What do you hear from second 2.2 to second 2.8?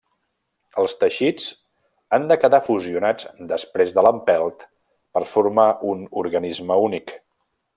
de quedar